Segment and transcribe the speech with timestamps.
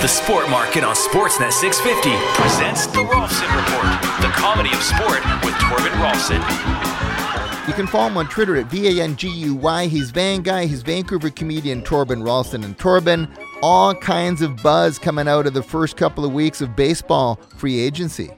[0.00, 2.10] The Sport Market on Sportsnet 650
[2.40, 6.38] presents The Rolfsen Report, the comedy of sport with Torben Rolfsen.
[7.66, 9.86] You can follow him on Twitter at V-A-N-G-U-Y.
[9.88, 10.66] He's Van Guy.
[10.66, 12.64] He's Vancouver comedian Torben Rolfsen.
[12.64, 13.28] And Torben,
[13.60, 17.80] all kinds of buzz coming out of the first couple of weeks of baseball free
[17.80, 18.30] agency.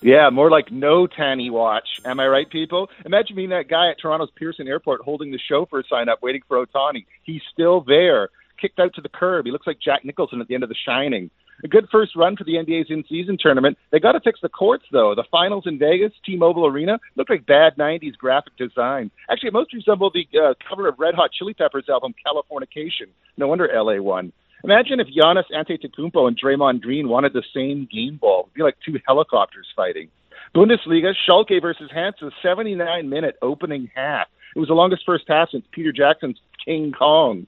[0.00, 1.86] Yeah, more like no Tanny watch.
[2.06, 2.88] Am I right, people?
[3.04, 6.64] Imagine being that guy at Toronto's Pearson Airport holding the chauffeur sign up waiting for
[6.64, 7.04] Ohtani.
[7.24, 9.46] He's still there, kicked out to the curb.
[9.46, 11.30] He looks like Jack Nicholson at the end of The Shining.
[11.64, 13.78] A good first run for the NBA's in-season tournament.
[13.90, 15.14] They got to fix the courts, though.
[15.14, 19.10] The finals in Vegas, T-Mobile Arena, looked like bad '90s graphic design.
[19.30, 23.08] Actually, it most resembled the uh, cover of Red Hot Chili Peppers' album Californication.
[23.36, 24.32] No wonder LA won.
[24.64, 28.44] Imagine if Giannis Antetokounmpo and Draymond Green wanted the same game ball.
[28.44, 30.08] It'd be like two helicopters fighting.
[30.54, 34.28] Bundesliga, Schalke versus Hansa, 79 minute opening half.
[34.54, 37.46] It was the longest first half since Peter Jackson's King Kong.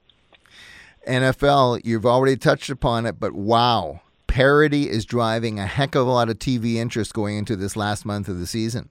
[1.05, 4.01] NFL, you've already touched upon it, but wow.
[4.27, 8.05] Parody is driving a heck of a lot of TV interest going into this last
[8.05, 8.89] month of the season.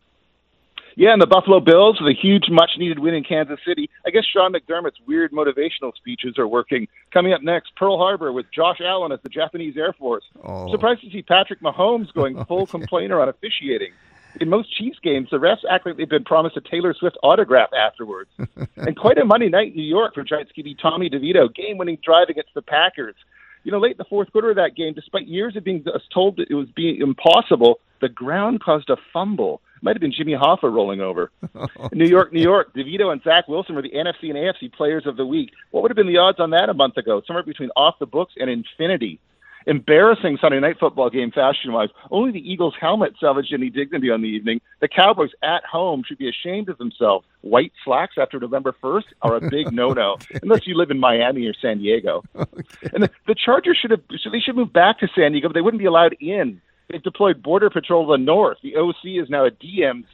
[0.96, 3.90] Yeah, and the Buffalo Bills with a huge, much needed win in Kansas City.
[4.06, 6.86] I guess Sean McDermott's weird motivational speeches are working.
[7.12, 10.24] Coming up next, Pearl Harbor with Josh Allen as the Japanese Air Force.
[10.44, 10.70] Oh.
[10.70, 13.90] Surprised to see Patrick Mahomes going full complainer on officiating.
[14.40, 17.70] In most Chiefs games, the refs act like they've been promised a Taylor Swift autograph
[17.72, 18.30] afterwards.
[18.76, 22.28] and quite a Monday night in New York for Giants QB Tommy DeVito, game-winning drive
[22.28, 23.14] against the Packers.
[23.62, 26.36] You know, late in the fourth quarter of that game, despite years of being told
[26.36, 30.32] that it was being impossible, the ground caused a fumble It might have been Jimmy
[30.32, 31.30] Hoffa rolling over.
[31.92, 32.74] New York, New York.
[32.74, 35.52] DeVito and Zach Wilson were the NFC and AFC players of the week.
[35.70, 37.22] What would have been the odds on that a month ago?
[37.26, 39.20] Somewhere between off the books and infinity.
[39.66, 41.88] Embarrassing Sunday night football game fashion wise.
[42.10, 44.60] Only the Eagles helmet salvaged any dignity on the evening.
[44.80, 47.26] The Cowboys at home should be ashamed of themselves.
[47.40, 51.46] White slacks after November 1st are a big no no, unless you live in Miami
[51.46, 52.22] or San Diego.
[52.44, 52.90] Okay.
[52.92, 55.54] And the, the Chargers should have, so they should move back to San Diego, but
[55.54, 56.60] they wouldn't be allowed in.
[56.88, 58.58] They've deployed Border Patrol to the north.
[58.62, 60.04] The OC is now a DMZ.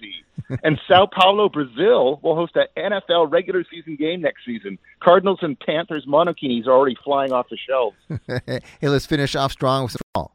[0.64, 4.78] and Sao Paulo, Brazil will host an NFL regular season game next season.
[5.00, 7.96] Cardinals and Panthers monokinis are already flying off the shelves.
[8.46, 10.34] hey, let's finish off strong with the football.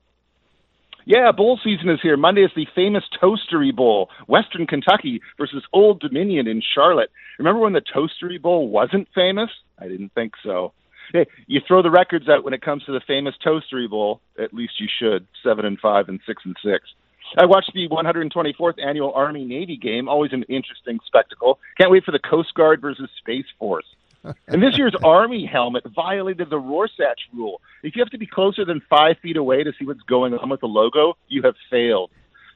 [1.07, 2.18] Yeah, bowl season is here.
[2.18, 7.12] Monday is the famous Toastery Bowl, Western Kentucky versus Old Dominion in Charlotte.
[7.38, 9.51] Remember when the Toastery Bowl wasn't famous?
[9.78, 10.74] I didn't think so.
[11.12, 14.22] Hey, you throw the records out when it comes to the famous Toastery Bowl.
[14.40, 15.28] At least you should.
[15.44, 16.90] Seven and five and six and six.
[17.38, 20.08] I watched the 124th annual Army Navy game.
[20.08, 21.60] Always an interesting spectacle.
[21.78, 23.86] Can't wait for the Coast Guard versus Space Force.
[24.48, 27.62] and this year's Army helmet violated the Rorschach rule.
[27.84, 30.50] If you have to be closer than five feet away to see what's going on
[30.50, 32.12] with the logo, you have failed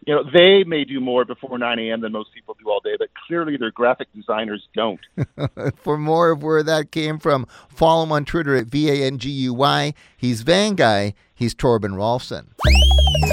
[0.06, 2.02] you know, they may do more before 9 a.m.
[2.02, 5.00] than most people do all day, but clearly their graphic designers don't.
[5.76, 9.18] For more of where that came from, follow him on Twitter at V A N
[9.18, 9.94] G U Y.
[10.18, 11.14] He's Van Guy.
[11.34, 12.48] He's Torben Rolfsen.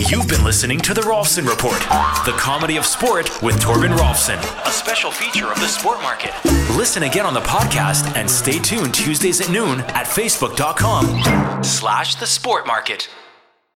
[0.09, 1.81] You've been listening to The Rolfsen Report,
[2.25, 6.33] the comedy of sport with Torben Rolfsen, a special feature of the Sport Market.
[6.77, 12.27] Listen again on the podcast and stay tuned Tuesdays at noon at facebook.com slash the
[12.27, 13.09] Sport Market.